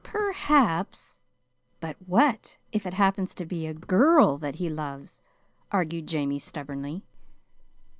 [0.03, 1.19] "Perhaps;
[1.79, 5.21] but what if it happens to be a GIRL that he loves?"
[5.71, 7.03] argued Jamie, stubbornly.